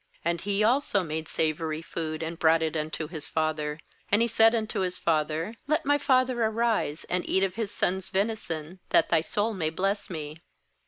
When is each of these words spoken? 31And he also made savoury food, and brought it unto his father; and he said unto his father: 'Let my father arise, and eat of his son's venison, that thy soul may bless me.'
31And 0.25 0.41
he 0.41 0.63
also 0.63 1.03
made 1.03 1.27
savoury 1.27 1.83
food, 1.83 2.23
and 2.23 2.39
brought 2.39 2.63
it 2.63 2.75
unto 2.75 3.07
his 3.07 3.29
father; 3.29 3.79
and 4.11 4.23
he 4.23 4.27
said 4.27 4.55
unto 4.55 4.79
his 4.79 4.97
father: 4.97 5.53
'Let 5.67 5.85
my 5.85 5.99
father 5.99 6.43
arise, 6.43 7.03
and 7.03 7.23
eat 7.29 7.43
of 7.43 7.53
his 7.53 7.69
son's 7.69 8.09
venison, 8.09 8.79
that 8.89 9.09
thy 9.09 9.21
soul 9.21 9.53
may 9.53 9.69
bless 9.69 10.09
me.' 10.09 10.39